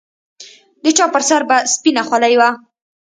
[0.83, 2.49] د چا پر سر به سپينه خولۍ وه.